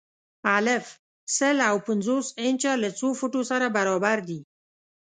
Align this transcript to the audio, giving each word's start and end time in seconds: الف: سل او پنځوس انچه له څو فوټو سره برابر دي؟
الف: 0.57 0.85
سل 1.37 1.57
او 1.69 1.75
پنځوس 1.87 2.27
انچه 2.45 2.71
له 2.83 2.89
څو 2.99 3.07
فوټو 3.19 3.41
سره 3.51 3.67
برابر 3.77 4.17
دي؟ 4.27 4.39